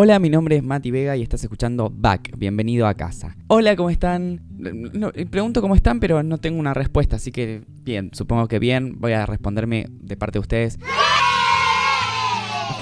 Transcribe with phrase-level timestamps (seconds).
[0.00, 2.38] Hola, mi nombre es Mati Vega y estás escuchando Back.
[2.38, 3.36] Bienvenido a casa.
[3.48, 4.40] Hola, ¿cómo están?
[4.56, 9.00] No, pregunto cómo están, pero no tengo una respuesta, así que bien, supongo que bien.
[9.00, 10.78] Voy a responderme de parte de ustedes.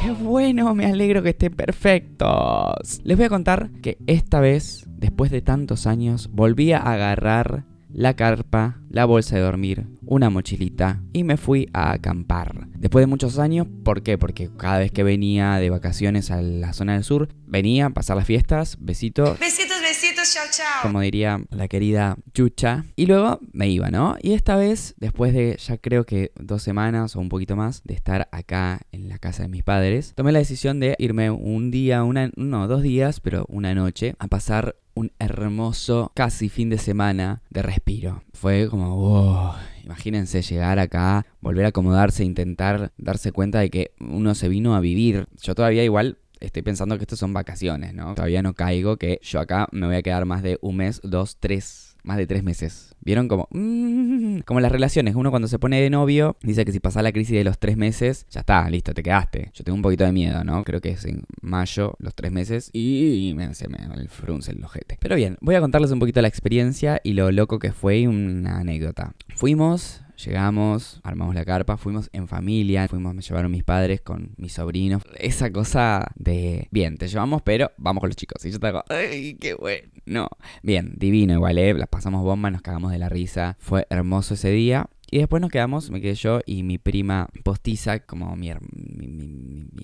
[0.03, 0.75] ¡Qué bueno!
[0.75, 3.01] Me alegro que estén perfectos.
[3.03, 7.65] Les voy a contar que esta vez, después de tantos años, volví a agarrar
[7.97, 12.69] la carpa, la bolsa de dormir, una mochilita y me fui a acampar.
[12.77, 14.19] Después de muchos años, ¿por qué?
[14.19, 18.19] Porque cada vez que venía de vacaciones a la zona del sur, venía a pasar
[18.19, 19.39] las fiestas, besitos.
[19.41, 20.83] Besitos, besitos, chao, chao.
[20.83, 22.85] Como diría la querida Chucha.
[22.97, 24.17] Y luego me iba, ¿no?
[24.21, 27.95] Y esta vez, después de ya creo que dos semanas o un poquito más de
[27.95, 32.05] estar acá en la casa de mis padres, tomé la decisión de irme un día,
[32.05, 37.43] una, no, dos días, pero una noche, a pasar un hermoso casi fin de semana
[37.51, 38.23] de respiro.
[38.33, 39.53] Fue como, wow,
[39.85, 44.81] imagínense llegar acá, volver a acomodarse, intentar darse cuenta de que uno se vino a
[44.81, 45.27] vivir.
[45.43, 48.15] Yo todavía igual estoy pensando que esto son vacaciones, ¿no?
[48.15, 51.37] Todavía no caigo que yo acá me voy a quedar más de un mes, dos,
[51.39, 52.95] tres más de tres meses.
[53.01, 53.49] ¿Vieron como...
[53.51, 57.13] Mm, como las relaciones, uno cuando se pone de novio dice que si pasa la
[57.13, 59.51] crisis de los tres meses, ya está, listo, te quedaste.
[59.53, 60.63] Yo tengo un poquito de miedo, ¿no?
[60.63, 64.63] Creo que es en mayo los tres meses y me, se me el frunce el
[64.63, 64.99] ojete.
[65.01, 68.59] Pero bien, voy a contarles un poquito la experiencia y lo loco que fue una
[68.59, 69.15] anécdota.
[69.35, 74.55] Fuimos Llegamos, armamos la carpa, fuimos en familia, fuimos, me llevaron mis padres con mis
[74.55, 75.03] sobrinos.
[75.19, 78.45] Esa cosa de, bien, te llevamos, pero vamos con los chicos.
[78.45, 79.89] Y yo te digo, ¡ay, qué bueno!
[80.07, 80.29] No,
[80.63, 81.75] bien, divino igual, ¿eh?
[81.75, 83.57] Las pasamos bomba, nos cagamos de la risa.
[83.61, 84.89] Fue hermoso ese día.
[85.11, 89.76] Y después nos quedamos, me quedé yo y mi prima postiza, como mi, mi, mi,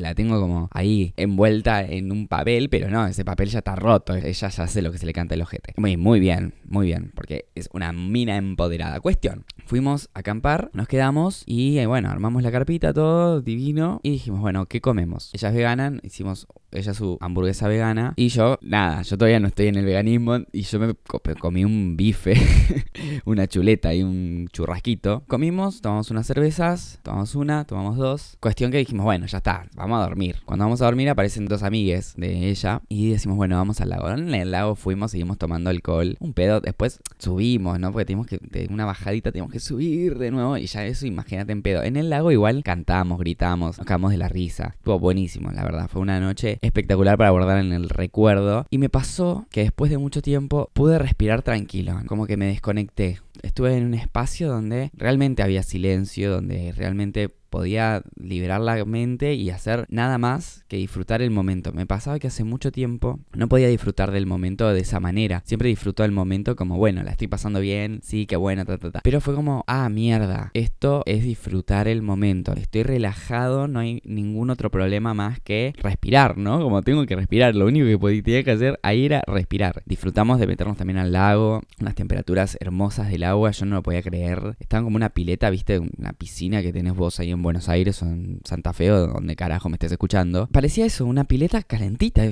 [0.00, 4.14] la tengo como ahí envuelta en un papel, pero no, ese papel ya está roto,
[4.14, 5.74] ella ya hace lo que se le canta el ojete.
[5.76, 9.00] Muy, muy bien, muy bien, porque es una mina empoderada.
[9.00, 14.10] Cuestión, fuimos a acampar, nos quedamos y eh, bueno, armamos la carpita, todo divino, y
[14.10, 15.30] dijimos, bueno, ¿qué comemos?
[15.32, 19.76] Ella es hicimos ella su hamburguesa vegana y yo, nada, yo todavía no estoy en
[19.76, 20.94] el veganismo y yo me
[21.38, 22.34] comí un bife,
[23.24, 25.24] una chuleta y un churrasquito.
[25.28, 28.36] Comimos, tomamos unas cervezas, tomamos una, tomamos dos.
[28.40, 30.36] Cuestión que dijimos, bueno, ya está, vamos a dormir.
[30.44, 34.10] Cuando vamos a dormir aparecen dos amigues de ella y decimos, bueno, vamos al lago.
[34.10, 36.16] En el lago fuimos, seguimos tomando alcohol.
[36.20, 37.92] Un pedo, después subimos, ¿no?
[37.92, 41.52] Porque teníamos que, de una bajadita teníamos que subir de nuevo y ya eso, imagínate
[41.52, 41.82] en pedo.
[41.82, 44.74] En el lago igual cantamos, gritamos, nos de la risa.
[44.76, 45.88] Estuvo buenísimo, la verdad.
[45.88, 48.66] Fue una noche espectacular para guardar en el recuerdo.
[48.70, 53.20] Y me pasó que después de mucho tiempo pude respirar tranquilo, como que me desconecté.
[53.42, 59.50] Estuve en un espacio donde realmente había silencio, donde realmente podía liberar la mente y
[59.50, 61.70] hacer nada más que disfrutar el momento.
[61.72, 65.42] Me pasaba que hace mucho tiempo no podía disfrutar del momento de esa manera.
[65.44, 68.90] Siempre disfruto el momento como, bueno, la estoy pasando bien, sí, qué bueno, ta, ta,
[68.90, 69.00] ta.
[69.04, 72.54] Pero fue como, ah, mierda, esto es disfrutar el momento.
[72.54, 76.58] Estoy relajado, no hay ningún otro problema más que respirar, ¿no?
[76.62, 79.82] Como tengo que respirar, lo único que tenía que hacer ahí era respirar.
[79.84, 84.02] Disfrutamos de meternos también al lago, unas temperaturas hermosas del agua, yo no lo podía
[84.02, 84.56] creer.
[84.60, 88.06] Estaban como una pileta, viste, una piscina que tenés vos ahí en Buenos Aires o
[88.06, 92.24] en Santa Fe o donde carajo me estés escuchando, parecía eso, una pileta calentita.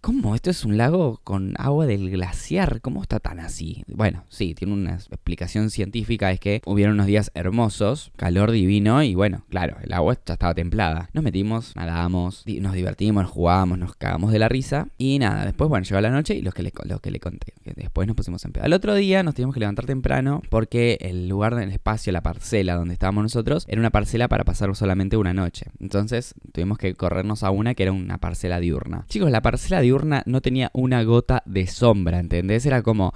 [0.00, 0.34] ¿Cómo?
[0.34, 2.80] Esto es un lago con agua del glaciar.
[2.80, 3.84] ¿Cómo está tan así?
[3.86, 6.32] Bueno, sí, tiene una explicación científica.
[6.32, 10.54] Es que hubieron unos días hermosos, calor divino y bueno, claro, el agua ya estaba
[10.54, 11.10] templada.
[11.12, 14.88] Nos metimos, nadamos, nos divertimos, jugábamos, nos cagamos de la risa.
[14.96, 17.52] Y nada, después, bueno, llegó la noche y los que le, que le conté.
[17.62, 18.64] Que después nos pusimos en pedo.
[18.64, 22.74] Al otro día nos teníamos que levantar temprano porque el lugar del espacio, la parcela
[22.74, 25.66] donde estábamos nosotros, era una parcela para pasar solamente una noche.
[25.78, 29.04] Entonces tuvimos que corrernos a una que era una parcela diurna.
[29.06, 29.89] Chicos, la parcela diurna
[30.26, 32.66] no tenía una gota de sombra, ¿entendés?
[32.66, 33.12] Era como...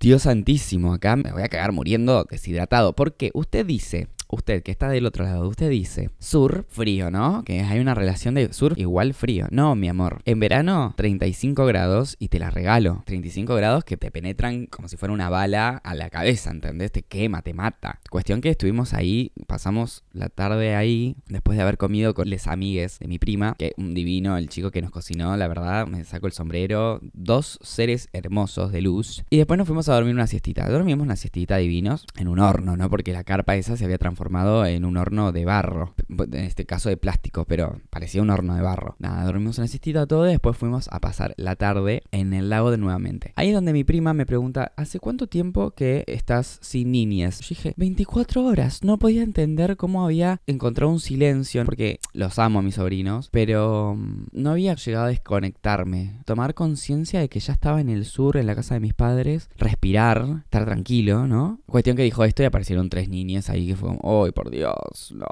[0.00, 2.94] Dios santísimo, acá me voy a cagar muriendo deshidratado.
[2.94, 7.42] Porque usted dice, usted que está del otro lado, usted dice sur, frío, ¿no?
[7.44, 9.46] Que hay una relación de sur igual frío.
[9.50, 10.20] No, mi amor.
[10.24, 13.02] En verano, 35 grados y te la regalo.
[13.06, 16.92] 35 grados que te penetran como si fuera una bala a la cabeza, ¿entendés?
[16.92, 18.00] Te quema, te mata.
[18.10, 22.98] Cuestión que estuvimos ahí, pasamos la tarde ahí, después de haber comido con les amigues
[22.98, 26.26] de mi prima, que un divino, el chico que nos cocinó, la verdad, me sacó
[26.26, 27.00] el sombrero.
[27.12, 29.24] Dos seres hermosos de luz.
[29.30, 30.68] Y después nos fuimos a dormir una siestita.
[30.68, 32.90] Dormimos una siestita divinos en un horno, ¿no?
[32.90, 34.23] Porque la carpa esa se había transformado
[34.66, 38.62] en un horno de barro, en este caso de plástico, pero parecía un horno de
[38.62, 38.96] barro.
[38.98, 39.70] Nada, dormimos en el
[40.08, 43.32] todo y después fuimos a pasar la tarde en el lago de nuevamente.
[43.36, 47.40] Ahí es donde mi prima me pregunta, ¿hace cuánto tiempo que estás sin niñas?
[47.40, 48.82] Yo dije, 24 horas.
[48.82, 53.94] No podía entender cómo había encontrado un silencio, porque los amo a mis sobrinos, pero
[53.96, 56.20] mm, no había llegado a desconectarme.
[56.24, 59.50] Tomar conciencia de que ya estaba en el sur, en la casa de mis padres,
[59.58, 61.60] respirar, estar tranquilo, ¿no?
[61.66, 63.90] Cuestión que dijo esto y aparecieron tres niñas ahí que fue
[64.22, 65.12] ¡ay, por Dios!
[65.14, 65.26] No,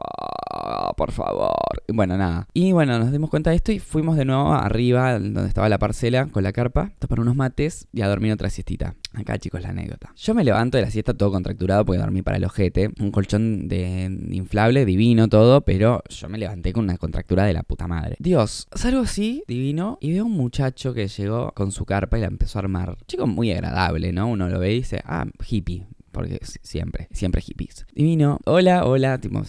[0.96, 1.82] por favor.
[1.86, 2.48] Y bueno, nada.
[2.54, 5.78] Y bueno, nos dimos cuenta de esto y fuimos de nuevo arriba, donde estaba la
[5.78, 8.94] parcela, con la carpa, a unos mates y a dormir otra siestita.
[9.14, 10.12] Acá, chicos, la anécdota.
[10.16, 12.90] Yo me levanto de la siesta todo contracturado porque dormí para el ojete.
[12.98, 17.62] Un colchón de inflable, divino todo, pero yo me levanté con una contractura de la
[17.62, 18.16] puta madre.
[18.18, 22.28] Dios, salgo así, divino, y veo un muchacho que llegó con su carpa y la
[22.28, 22.96] empezó a armar.
[23.06, 24.28] Chico muy agradable, ¿no?
[24.28, 27.86] Uno lo ve y dice, ah, hippie porque siempre, siempre hippies.
[27.94, 29.42] Divino, hola, hola, tipo,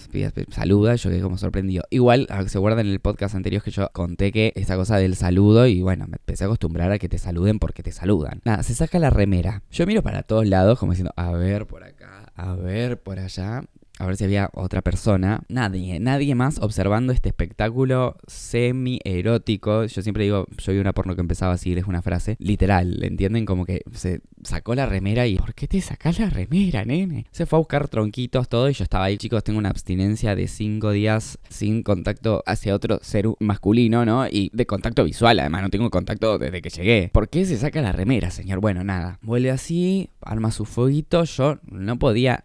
[0.50, 1.84] saluda, yo quedé como sorprendido.
[1.90, 5.68] Igual, se guarda en el podcast anterior que yo conté que esa cosa del saludo
[5.68, 8.42] y bueno, me empecé a acostumbrar a que te saluden porque te saludan.
[8.46, 9.64] Nada, se saca la remera.
[9.72, 13.64] Yo miro para todos lados como diciendo, a ver por acá, a ver por allá
[14.00, 15.44] a ver si había otra persona.
[15.50, 19.86] Nadie, nadie más observando este espectáculo semi-erótico.
[19.86, 23.46] Yo siempre digo, yo vi una porno que empezaba así, es una frase literal, ¿entienden?
[23.46, 27.26] Como que se sacó la remera y ¿por qué te sacás la remera, nene?
[27.32, 30.48] Se fue a buscar tronquitos, todo, y yo estaba ahí, chicos, tengo una abstinencia de
[30.48, 34.28] cinco días sin contacto hacia otro ser masculino, ¿no?
[34.28, 37.10] Y de contacto visual, además, no tengo contacto desde que llegué.
[37.14, 38.60] ¿Por qué se saca la remera, señor?
[38.60, 39.20] Bueno, nada.
[39.22, 42.44] Vuelve así, arma su fueguito, yo no podía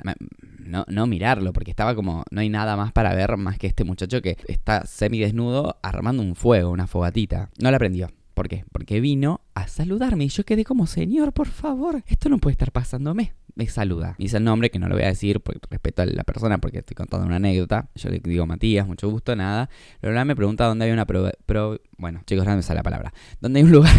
[0.68, 3.84] no, no mirarlo, porque estaba como, no hay nada más para ver más que este
[3.84, 7.50] muchacho que está semidesnudo armando un fuego, una fogatita.
[7.58, 8.08] No la prendió.
[8.34, 8.64] ¿Por qué?
[8.70, 12.70] Porque vino a saludarme y yo quedé como, señor, por favor, esto no puede estar
[12.70, 13.32] pasándome.
[13.56, 14.14] Me saluda.
[14.16, 16.58] Me dice el nombre, que no lo voy a decir porque respeto a la persona
[16.58, 17.88] porque estoy contando una anécdota.
[17.96, 19.68] Yo le digo Matías, mucho gusto, nada.
[20.00, 21.32] Pero me pregunta dónde hay una pro...
[21.46, 23.12] pro bueno, chicos, no me sale la palabra.
[23.40, 23.92] ¿Dónde hay un lugar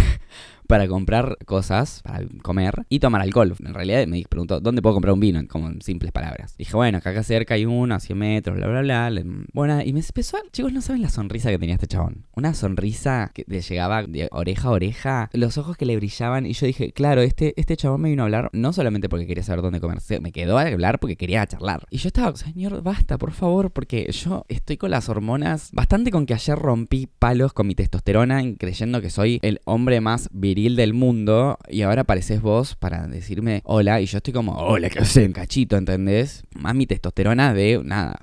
[0.70, 3.56] para comprar cosas, para comer y tomar alcohol.
[3.66, 5.42] En realidad me preguntó, ¿dónde puedo comprar un vino?
[5.48, 6.56] Como en simples palabras.
[6.60, 9.24] Dije, bueno, acá cerca hay uno a 100 metros, bla, bla, bla.
[9.52, 10.42] Bueno, y me empezó a...
[10.52, 12.28] Chicos, no saben la sonrisa que tenía este chabón.
[12.36, 16.54] Una sonrisa que le llegaba de oreja a oreja, los ojos que le brillaban y
[16.54, 19.64] yo dije, claro, este, este chabón me vino a hablar no solamente porque quería saber
[19.64, 21.88] dónde comer, me quedó a hablar porque quería charlar.
[21.90, 26.28] Y yo estaba, señor, basta, por favor, porque yo estoy con las hormonas, bastante con
[26.28, 30.94] que ayer rompí palos con mi testosterona creyendo que soy el hombre más viril del
[30.94, 35.26] mundo y ahora apareces vos para decirme hola y yo estoy como, hola, que sé,
[35.26, 36.44] un cachito, ¿entendés?
[36.56, 38.20] Más mi testosterona de, nada,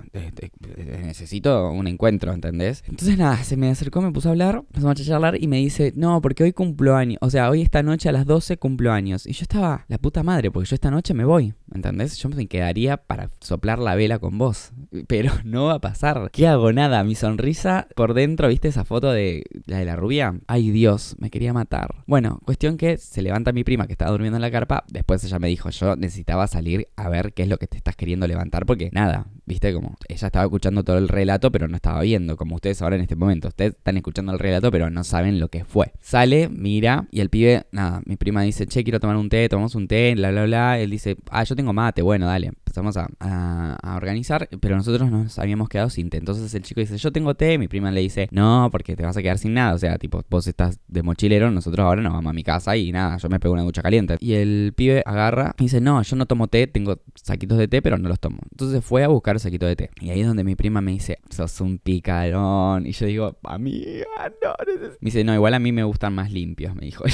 [1.02, 2.84] necesito un encuentro, ¿entendés?
[2.88, 5.92] Entonces nada, se me acercó, me puso a hablar, empezamos a charlar y me dice,
[5.96, 9.26] no, porque hoy cumplo años, o sea, hoy esta noche a las 12 cumplo años.
[9.26, 12.19] Y yo estaba, la puta madre, porque yo esta noche me voy, ¿entendés?
[12.19, 14.73] Yo me quedaría para soplar la vela con vos,
[15.06, 16.31] pero no va a pasar.
[16.32, 16.73] ¿Qué hago?
[16.73, 20.40] Nada, mi sonrisa por dentro, ¿viste esa foto de la de la rubia?
[20.49, 22.02] Ay Dios, me quería matar.
[22.06, 24.84] Bueno, cuestión que se levanta mi prima que estaba durmiendo en la carpa.
[24.90, 27.96] Después ella me dijo, yo necesitaba salir a ver qué es lo que te estás
[27.96, 28.67] queriendo levantar.
[28.67, 32.37] Porque nada, viste como ella estaba escuchando todo el relato, pero no estaba viendo.
[32.37, 33.48] Como ustedes ahora en este momento.
[33.48, 35.93] Ustedes están escuchando el relato, pero no saben lo que fue.
[36.00, 39.75] Sale, mira, y el pibe, nada, mi prima dice, che, quiero tomar un té, tomamos
[39.75, 40.78] un té, bla, bla, bla.
[40.78, 42.48] Él dice, ah, yo tengo mate, bueno, dale.
[42.48, 46.19] Empezamos a, a organizar, pero nosotros nos habíamos quedado sin té.
[46.19, 47.56] Entonces el chico dice, yo tengo té.
[47.58, 49.75] Mi prima le dice, no, porque te vas a quedar sin nada.
[49.75, 52.92] O sea, tipo, vos estás de mochilero, nosotros ahora no vamos a mi casa y
[52.92, 54.16] nada, yo me pego una ducha caliente.
[54.20, 57.81] Y el pibe agarra y dice, no, yo no tomo té, tengo saquitos de té,
[57.81, 58.38] pero no los tomo.
[58.50, 59.90] Entonces fue a buscar el saquito de té.
[60.00, 62.86] Y ahí es donde mi prima me dice, sos un picarón.
[62.86, 64.06] Y yo digo, amiga,
[64.42, 64.54] no.
[65.00, 67.04] Me dice, no, igual a mí me gustan más limpios, me dijo.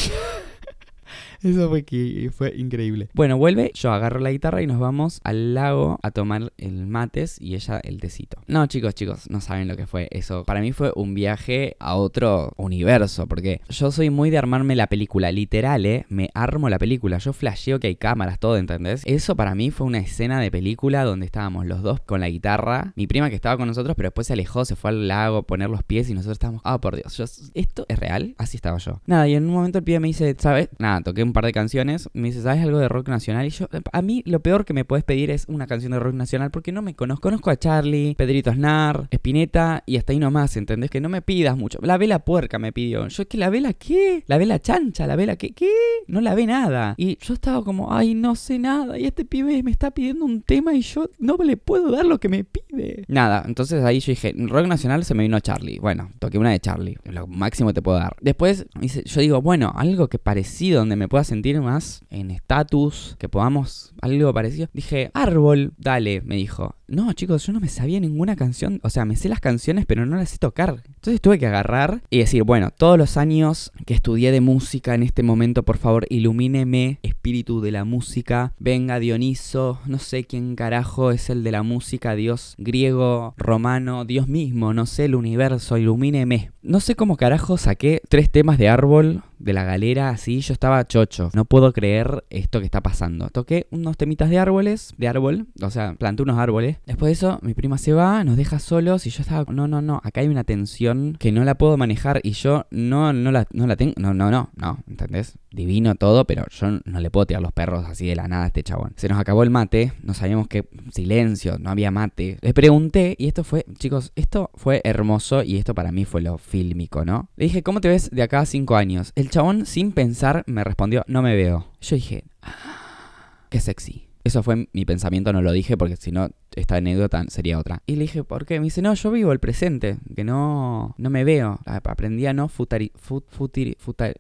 [1.43, 3.09] Eso fue que fue increíble.
[3.15, 7.41] Bueno, vuelve, yo agarro la guitarra y nos vamos al lago a tomar el mates
[7.41, 8.39] y ella el tecito.
[8.47, 10.45] No, chicos, chicos, no saben lo que fue eso.
[10.45, 14.87] Para mí fue un viaje a otro universo, porque yo soy muy de armarme la
[14.87, 16.07] película, literal, ¿eh?
[16.09, 19.03] Me armo la película, yo flasheo que hay cámaras, todo, ¿entendés?
[19.05, 22.93] Eso para mí fue una escena de película donde estábamos los dos con la guitarra,
[22.97, 25.43] mi prima que estaba con nosotros, pero después se alejó, se fue al lago a
[25.43, 28.35] poner los pies y nosotros estábamos, ah, por Dios, ¿esto es real?
[28.39, 29.01] Así estaba yo.
[29.07, 30.69] Nada, y en un momento el pie me dice, ¿sabes?
[30.79, 32.09] Nada, toqué un par de canciones.
[32.13, 33.47] Me dice, ¿sabes algo de rock nacional?
[33.47, 36.15] Y yo, a mí lo peor que me puedes pedir es una canción de rock
[36.15, 37.23] nacional porque no me conozco.
[37.23, 40.91] Conozco a Charlie, Pedrito Aznar, Espineta y hasta ahí nomás, ¿entendés?
[40.91, 41.79] Que no me pidas mucho.
[41.83, 43.07] La vela puerca me pidió.
[43.09, 43.39] Yo, ¿qué?
[43.39, 44.25] ¿La vela qué?
[44.27, 45.07] ¿La vela chancha?
[45.07, 45.53] ¿La vela qué?
[45.53, 45.71] ¿Qué?
[46.07, 46.95] No la ve nada.
[46.97, 48.99] Y yo estaba como, ay, no sé nada.
[48.99, 52.19] Y este pibe me está pidiendo un tema y yo no le puedo dar lo
[52.19, 53.05] que me pide.
[53.09, 55.79] Nada, entonces ahí yo dije, rock nacional se me vino Charlie.
[55.79, 56.99] Bueno, toqué una de Charlie.
[57.05, 58.17] Lo máximo te puedo dar.
[58.21, 63.95] Después yo digo, bueno, algo que parecido me pueda sentir más en estatus, que podamos
[64.01, 64.69] algo parecido.
[64.73, 66.77] Dije, árbol, dale, me dijo.
[66.89, 68.79] No, chicos, yo no me sabía ninguna canción.
[68.83, 70.83] O sea, me sé las canciones, pero no las sé tocar.
[70.87, 75.03] Entonces tuve que agarrar y decir, bueno, todos los años que estudié de música en
[75.03, 78.53] este momento, por favor, ilumíneme, espíritu de la música.
[78.59, 84.29] Venga, Dioniso, no sé quién carajo es el de la música, Dios griego, romano, Dios
[84.29, 86.51] mismo, no sé, el universo, ilumíneme.
[86.63, 90.87] No sé cómo carajo saqué tres temas de árbol de la galera así, yo estaba
[90.87, 91.31] chocho.
[91.35, 93.29] No puedo creer esto que está pasando.
[93.29, 96.79] Toqué unos temitas de árboles, de árbol, o sea, planté unos árboles.
[96.87, 99.83] Después de eso, mi prima se va, nos deja solos y yo estaba, no, no,
[99.83, 103.47] no, acá hay una tensión que no la puedo manejar y yo no, no, la,
[103.53, 105.39] no la tengo, no, no, no, no, ¿entendés?
[105.53, 108.47] Divino todo, pero yo no le puedo tirar los perros así de la nada a
[108.47, 108.93] este chabón.
[108.97, 112.39] Se nos acabó el mate, no sabíamos qué, silencio, no había mate.
[112.41, 116.39] Le pregunté y esto fue, chicos, esto fue hermoso y esto para mí fue lo
[116.39, 117.29] fílmico, ¿no?
[117.37, 119.13] Le dije, ¿cómo te ves de acá a cinco años?
[119.15, 121.67] El chabón, sin pensar, me respondió, no me veo.
[121.81, 124.12] Yo dije, ah, qué sexy.
[124.25, 127.83] Eso fue mi pensamiento, no lo dije porque si no esta anécdota sería otra.
[127.87, 128.61] Y le dije, ¿por qué?
[128.61, 131.61] Me dice, no, yo vivo el presente, que no, no me veo.
[131.65, 133.25] Aprendí a no futari, fut,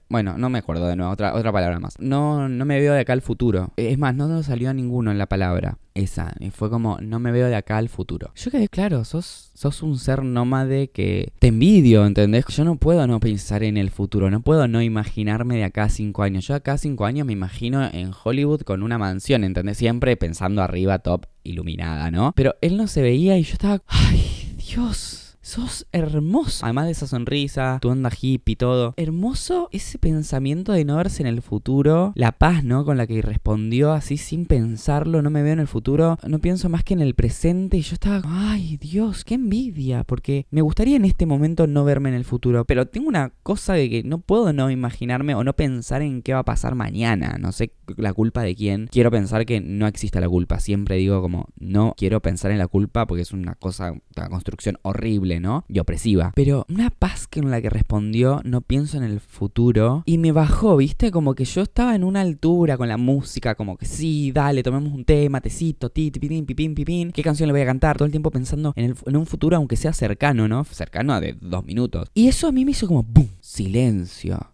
[0.09, 1.95] bueno, no me acuerdo de nuevo, otra, otra palabra más.
[1.99, 3.73] No, no me veo de acá al futuro.
[3.77, 5.79] Es más, no nos salió ninguno en la palabra.
[5.95, 8.33] Esa, y fue como, no me veo de acá al futuro.
[8.35, 12.47] Yo quedé claro, sos, sos un ser nómade que te envidio, ¿entendés?
[12.49, 15.89] Yo no puedo no pensar en el futuro, no puedo no imaginarme de acá a
[15.91, 16.47] cinco años.
[16.47, 19.79] Yo acá a cinco años me imagino en Hollywood con una mansión, ¿entendés?
[19.79, 22.33] Siempre pensando arriba, top, iluminada, ¿no?
[22.35, 26.65] Pero él no se veía y yo estaba, ay, Dios sos hermoso.
[26.65, 28.95] Además de esa sonrisa, tu onda hippie todo.
[28.97, 32.13] Hermoso ese pensamiento de no verse en el futuro.
[32.15, 32.85] La paz, ¿no?
[32.85, 35.21] Con la que respondió así sin pensarlo.
[35.21, 36.19] No me veo en el futuro.
[36.27, 37.77] No pienso más que en el presente.
[37.77, 40.05] Y yo estaba, ay Dios, qué envidia.
[40.05, 42.65] Porque me gustaría en este momento no verme en el futuro.
[42.65, 46.33] Pero tengo una cosa de que no puedo no imaginarme o no pensar en qué
[46.33, 47.37] va a pasar mañana.
[47.39, 48.89] No sé la culpa de quién.
[48.91, 50.61] Quiero pensar que no existe la culpa.
[50.61, 54.79] Siempre digo como, no quiero pensar en la culpa porque es una cosa, una construcción
[54.83, 55.65] horrible ¿no?
[55.69, 56.33] Y opresiva.
[56.35, 60.03] Pero una paz que en la que respondió, no pienso en el futuro.
[60.07, 61.11] Y me bajó, ¿viste?
[61.11, 64.93] Como que yo estaba en una altura con la música, como que sí, dale, tomemos
[64.93, 67.13] un tema, tecito, ti, pipín, pipín, pipín.
[67.13, 67.97] ¿Qué canción le voy a cantar?
[67.97, 70.65] Todo el tiempo pensando en, en un futuro, aunque sea cercano, ¿no?
[70.65, 72.09] Cercano a de dos minutos.
[72.15, 73.29] Y eso a mí me hizo como, ¡boom!
[73.41, 74.52] Silencio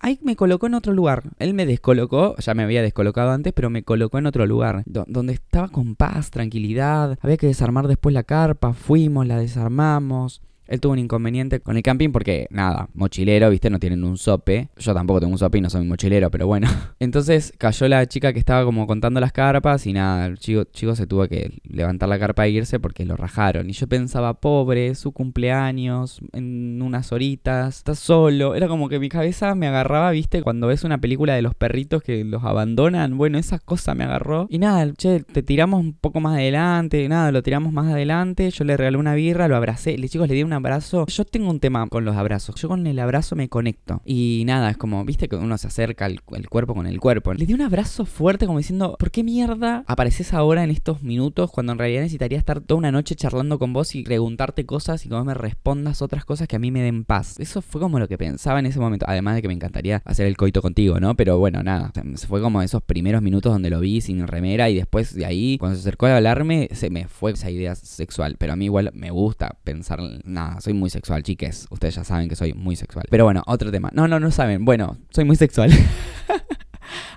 [0.00, 1.24] ahí me colocó en otro lugar.
[1.38, 5.32] Él me descolocó, ya me había descolocado antes, pero me colocó en otro lugar, donde
[5.32, 7.18] estaba con paz, tranquilidad.
[7.20, 10.42] Había que desarmar después la carpa, fuimos, la desarmamos.
[10.68, 14.68] Él tuvo un inconveniente con el camping porque, nada, mochilero, viste, no tienen un sope.
[14.76, 16.68] Yo tampoco tengo un sope y no soy mochilero, pero bueno.
[17.00, 20.94] Entonces cayó la chica que estaba como contando las carpas y nada, el chico, chico
[20.94, 23.68] se tuvo que levantar la carpa e irse porque lo rajaron.
[23.70, 28.54] Y yo pensaba, pobre, su cumpleaños, en unas horitas, está solo.
[28.54, 32.02] Era como que mi cabeza me agarraba, viste, cuando ves una película de los perritos
[32.02, 33.16] que los abandonan.
[33.16, 34.46] Bueno, esa cosa me agarró.
[34.50, 38.50] Y nada, che, te tiramos un poco más adelante, nada, lo tiramos más adelante.
[38.50, 39.96] Yo le regalé una birra, lo abracé.
[39.98, 41.06] Le chicos le di una abrazo.
[41.06, 42.54] Yo tengo un tema con los abrazos.
[42.56, 44.02] Yo con el abrazo me conecto.
[44.04, 47.34] Y nada, es como, viste que uno se acerca el, cuerpo con el cuerpo.
[47.34, 51.50] Le di un abrazo fuerte como diciendo, ¿por qué mierda apareces ahora en estos minutos
[51.50, 55.08] cuando en realidad necesitaría estar toda una noche charlando con vos y preguntarte cosas y
[55.08, 57.38] que me respondas otras cosas que a mí me den paz?
[57.38, 59.06] Eso fue como lo que pensaba en ese momento.
[59.08, 61.14] Además de que me encantaría hacer el coito contigo, ¿no?
[61.14, 61.92] Pero bueno, nada.
[62.14, 65.58] Se fue como esos primeros minutos donde lo vi sin remera y después de ahí,
[65.58, 68.36] cuando se acercó a hablarme, se me fue esa idea sexual.
[68.38, 71.66] Pero a mí igual me gusta pensar nada soy muy sexual, chiques.
[71.70, 73.06] Ustedes ya saben que soy muy sexual.
[73.10, 73.90] Pero bueno, otro tema.
[73.92, 74.64] No, no, no saben.
[74.64, 75.70] Bueno, soy muy sexual.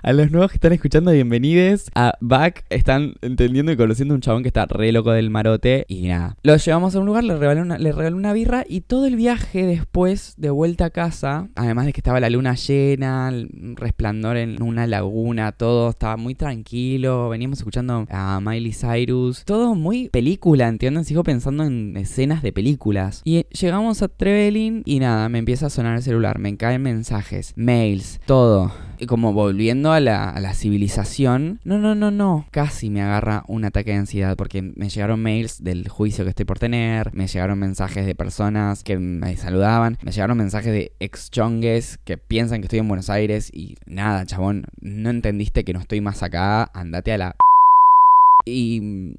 [0.02, 2.64] A los nuevos que están escuchando, bienvenidos a Back.
[2.70, 5.84] Están entendiendo y conociendo a un chabón que está re loco del marote.
[5.88, 7.60] Y nada, lo llevamos a un lugar, le regalé,
[8.14, 12.18] una, birra y todo el viaje después, de vuelta a casa, además de que estaba
[12.18, 13.30] la luna llena,
[13.74, 17.28] resplandor en una laguna, todo estaba muy tranquilo.
[17.28, 21.04] Veníamos escuchando a Miley Cyrus, todo muy película, ¿entienden?
[21.04, 23.20] Sigo pensando en escenas de películas.
[23.26, 27.52] Y llegamos a Trevelin y nada, me empieza a sonar el celular, me caen mensajes,
[27.54, 28.72] mails, todo
[29.06, 31.60] como volviendo a la, a la, civilización.
[31.64, 32.46] No, no, no, no.
[32.50, 36.44] Casi me agarra un ataque de ansiedad porque me llegaron mails del juicio que estoy
[36.44, 41.30] por tener, me llegaron mensajes de personas que me saludaban, me llegaron mensajes de ex
[41.30, 45.80] chongues que piensan que estoy en Buenos Aires y nada, chabón, no entendiste que no
[45.80, 47.36] estoy más acá, andate a la...
[48.44, 49.14] Y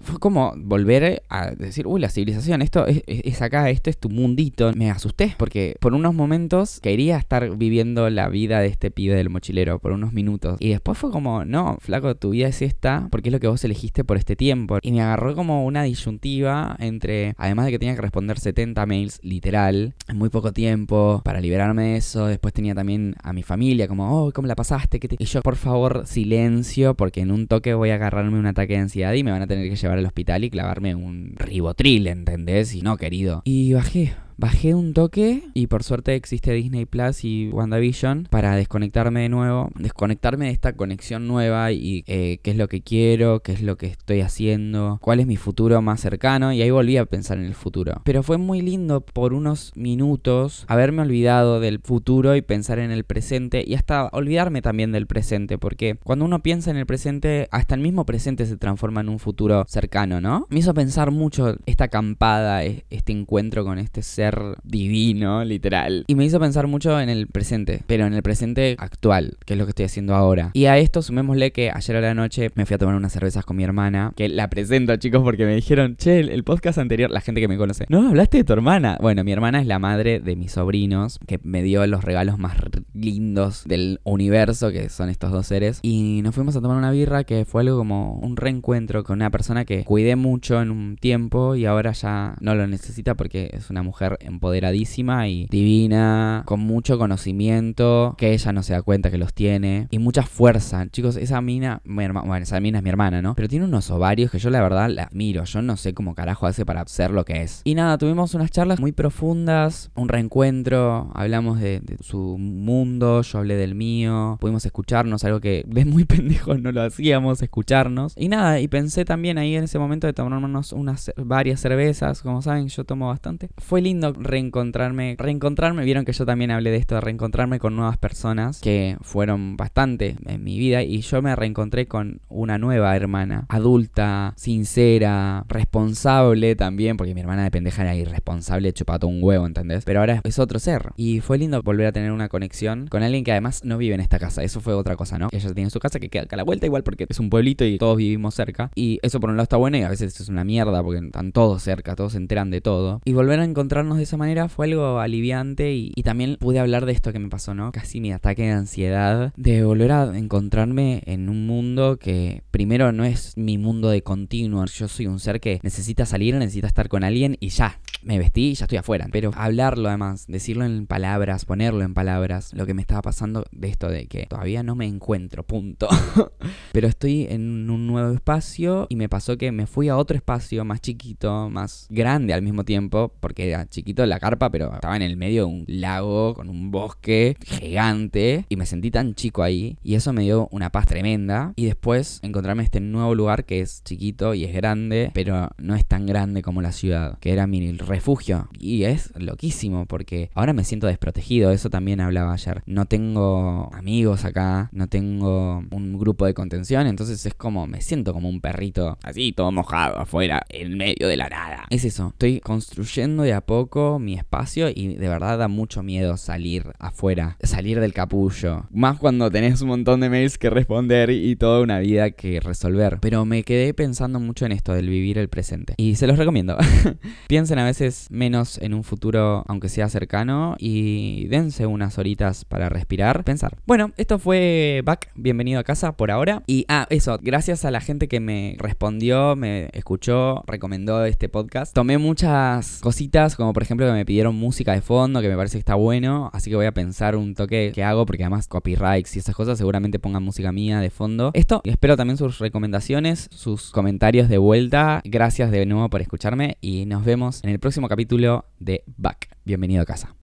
[0.00, 4.72] fue como volver a decir, uy, la civilización, esto es, acá, esto es tu mundito.
[4.74, 9.30] Me asusté porque por unos momentos quería estar viviendo la vida de este pibe del
[9.30, 10.56] mochilero, por unos minutos.
[10.60, 13.64] Y después fue como, no, flaco, tu vida es esta porque es lo que vos
[13.64, 14.78] elegiste por este tiempo.
[14.82, 19.20] Y me agarró como una disyuntiva entre, además de que tenía que responder 70 mails
[19.22, 22.26] literal, en muy poco tiempo, para liberarme de eso.
[22.26, 25.00] Después tenía también a mi familia como, oh, ¿cómo la pasaste?
[25.18, 28.80] Y yo, por favor, silencio porque en un toque voy a agarrarme un ataque de
[28.80, 32.74] ansiedad y me van a tener que llevar al hospital y clavarme un ribotril, ¿entendés?
[32.74, 33.42] Y no, querido.
[33.44, 39.22] Y bajé, bajé un toque y por suerte existe Disney Plus y WandaVision para desconectarme
[39.22, 43.52] de nuevo, desconectarme de esta conexión nueva y eh, qué es lo que quiero, qué
[43.52, 47.06] es lo que estoy haciendo, cuál es mi futuro más cercano y ahí volví a
[47.06, 48.00] pensar en el futuro.
[48.04, 53.04] Pero fue muy lindo por unos minutos haberme olvidado del futuro y pensar en el
[53.04, 57.74] presente y hasta olvidarme también del presente porque cuando uno piensa en el presente, hasta
[57.74, 60.46] el mismo presente se transforma en un futuro cercano, ¿no?
[60.50, 64.21] Me hizo pensar mucho esta acampada, e, este encuentro con este ser
[64.62, 66.04] divino, literal.
[66.06, 69.58] Y me hizo pensar mucho en el presente, pero en el presente actual, que es
[69.58, 70.50] lo que estoy haciendo ahora.
[70.52, 73.44] Y a esto sumémosle que ayer a la noche me fui a tomar unas cervezas
[73.44, 77.20] con mi hermana, que la presento chicos porque me dijeron, che, el podcast anterior, la
[77.20, 78.98] gente que me conoce, no, hablaste de tu hermana.
[79.00, 82.56] Bueno, mi hermana es la madre de mis sobrinos, que me dio los regalos más
[82.94, 85.80] lindos del universo, que son estos dos seres.
[85.82, 89.30] Y nos fuimos a tomar una birra que fue algo como un reencuentro con una
[89.30, 93.70] persona que cuidé mucho en un tiempo y ahora ya no lo necesita porque es
[93.70, 99.18] una mujer empoderadísima y divina, con mucho conocimiento, que ella no se da cuenta que
[99.18, 100.86] los tiene y mucha fuerza.
[100.88, 103.34] Chicos, esa mina, bueno, esa mina es mi hermana, ¿no?
[103.34, 105.44] Pero tiene unos ovarios que yo la verdad la admiro.
[105.44, 107.62] Yo no sé cómo carajo hace para ser lo que es.
[107.64, 113.38] Y nada, tuvimos unas charlas muy profundas, un reencuentro, hablamos de, de su mundo, yo
[113.38, 118.14] hablé del mío, pudimos escucharnos, algo que de muy pendejos no lo hacíamos, escucharnos.
[118.16, 122.42] Y nada, y pensé también ahí en ese momento de tomarnos unas varias cervezas, como
[122.42, 123.50] saben, yo tomo bastante.
[123.58, 127.96] Fue lindo reencontrarme, reencontrarme, vieron que yo también hablé de esto, de reencontrarme con nuevas
[127.96, 133.46] personas que fueron bastante en mi vida y yo me reencontré con una nueva hermana,
[133.48, 139.84] adulta, sincera, responsable también, porque mi hermana de pendeja era irresponsable, chupado un huevo, ¿entendés?
[139.84, 140.90] Pero ahora es otro ser.
[140.96, 144.00] Y fue lindo volver a tener una conexión con alguien que además no vive en
[144.00, 144.42] esta casa.
[144.42, 145.28] Eso fue otra cosa, ¿no?
[145.32, 147.78] Ella tiene su casa que queda a la vuelta igual porque es un pueblito y
[147.78, 148.70] todos vivimos cerca.
[148.74, 151.32] Y eso por un lado está bueno y a veces es una mierda porque están
[151.32, 153.00] todos cerca, todos se enteran de todo.
[153.04, 156.92] Y volver a encontrarnos de esa manera fue algo aliviante y, también pude hablar de
[156.92, 157.70] esto que me pasó, ¿no?
[157.70, 163.04] Casi mi ataque de ansiedad, de volver a encontrarme en un mundo que primero no
[163.04, 164.64] es mi mundo de continuo.
[164.66, 168.50] Yo soy un ser que necesita salir, necesita estar con alguien y ya, me vestí
[168.50, 169.06] y ya estoy afuera.
[169.12, 173.68] Pero hablarlo además, decirlo en palabras, ponerlo en palabras, lo que me estaba pasando de
[173.68, 175.88] esto de que todavía no me encuentro, punto.
[176.72, 180.64] Pero estoy en un nuevo espacio y me pasó que me fui a otro espacio
[180.64, 185.02] más chiquito, más grande al mismo tiempo, porque era chiquito la carpa, pero estaba en
[185.02, 189.76] el medio de un lago con un bosque gigante y me sentí tan chico ahí
[189.82, 191.52] y eso me dio una paz tremenda.
[191.56, 195.84] Y después encontrarme este nuevo lugar que es chiquito y es grande, pero no es
[195.84, 198.48] tan grande como la ciudad, que era mi refugio.
[198.58, 202.62] Y es loquísimo porque ahora me siento desprotegido, eso también hablaba ayer.
[202.66, 208.12] No tengo amigos acá, no tengo un grupo de contención, entonces es como, me siento
[208.12, 211.66] como un perrito así, todo mojado afuera, en medio de la nada.
[211.70, 216.16] Es eso, estoy construyendo de a poco mi espacio y de verdad da mucho miedo
[216.16, 218.66] salir afuera, salir del capullo.
[218.70, 222.98] Más cuando tenés un montón de mails que responder y toda una vida que resolver.
[223.00, 225.74] Pero me quedé pensando mucho en esto del vivir el presente.
[225.78, 226.58] Y se los recomiendo.
[227.28, 232.68] Piensen a veces menos en un futuro, aunque sea cercano, y dense unas horitas para
[232.68, 233.56] respirar, pensar.
[233.66, 236.42] Bueno, esto fue Back, bienvenido a casa por ahora.
[236.46, 241.74] Y ah, eso, gracias a la gente que me respondió, me escuchó, recomendó este podcast.
[241.74, 245.52] Tomé muchas cositas, como por ejemplo que me pidieron música de fondo, que me parece
[245.52, 249.14] que está bueno, así que voy a pensar un toque que hago, porque además copyrights
[249.14, 251.30] y esas cosas seguramente pongan música mía de fondo.
[251.32, 255.00] Esto, y espero también sus recomendaciones, sus comentarios de vuelta.
[255.04, 259.28] Gracias de nuevo por escucharme y nos vemos en el próximo capítulo de Back.
[259.44, 260.08] Bienvenido a casa.